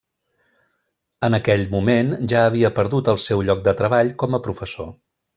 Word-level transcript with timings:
En 1.27 1.37
aquell 1.37 1.65
moment 1.73 2.09
ja 2.33 2.41
havia 2.45 2.71
perdut 2.81 3.11
el 3.13 3.19
seu 3.27 3.43
lloc 3.49 3.61
de 3.67 3.75
treball 3.83 4.09
com 4.25 4.39
a 4.39 4.45
professor. 4.49 4.91